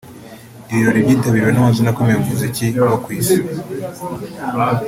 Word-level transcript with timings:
Ibirori 0.71 1.05
byitabiriwe 1.05 1.51
n’amazina 1.51 1.89
akomeye 1.91 2.17
mu 2.17 2.27
muziki 2.29 2.65
wo 2.89 2.97
ku 3.03 3.09
Isi 3.19 3.37